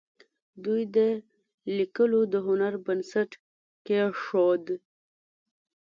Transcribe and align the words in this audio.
دوی 0.63 0.81
د 0.95 0.97
لیکلو 1.77 2.19
د 2.33 2.35
هنر 2.45 2.73
بنسټ 2.85 3.29
کېښود. 3.85 4.65